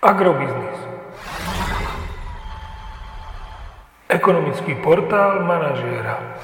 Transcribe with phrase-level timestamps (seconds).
[0.00, 0.80] Agrobiznis.
[4.08, 6.40] Ekonomický portál manažéra.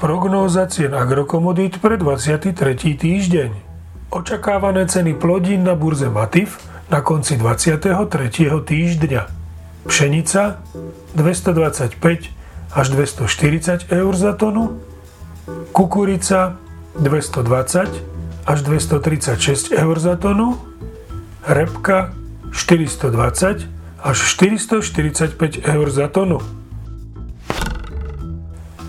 [0.00, 2.56] Prognóza cien agrokomodít pre 23.
[2.96, 3.50] týždeň.
[4.08, 7.84] Očakávané ceny plodín na burze Matif na konci 23.
[8.64, 9.22] týždňa.
[9.84, 10.64] Pšenica
[11.12, 14.80] 225 až 240 eur za tonu,
[15.76, 16.56] kukurica
[16.96, 20.77] 220 až 236 eur za tonu,
[21.48, 22.12] repka
[22.52, 23.64] 420
[24.04, 26.38] až 445 eur za tonu.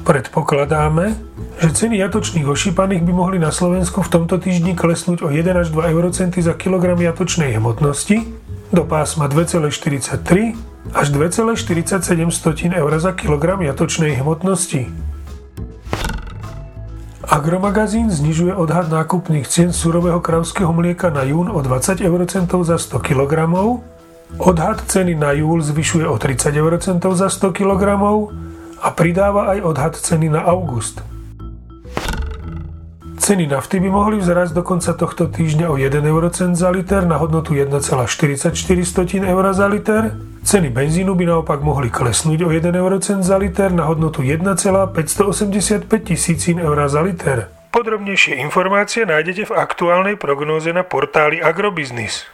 [0.03, 1.15] Predpokladáme,
[1.61, 5.69] že ceny jatočných ošípaných by mohli na Slovensku v tomto týždni klesnúť o 1 až
[5.69, 8.25] 2 eurocenty za kilogram jatočnej hmotnosti
[8.69, 15.08] do pásma 2,43 až 2,47 eur za kilogram jatočnej hmotnosti.
[17.29, 23.05] Agromagazín znižuje odhad nákupných cien surového kravského mlieka na jún o 20 eurocentov za 100
[23.05, 23.53] kg,
[24.41, 28.01] odhad ceny na júl zvyšuje o 30 eurocentov za 100 kg
[28.81, 31.05] a pridáva aj odhad ceny na august.
[33.21, 37.21] Ceny nafty by mohli vzrásť do konca tohto týždňa o 1 eurocent za liter na
[37.21, 38.49] hodnotu 1,44
[39.21, 40.17] eur za liter.
[40.39, 46.57] Ceny benzínu by naopak mohli klesnúť o 1 eurocent za liter na hodnotu 1,585 tisícin
[46.63, 47.51] eur za liter.
[47.69, 52.25] Podrobnejšie informácie nájdete v aktuálnej prognóze na portáli Agrobiznis.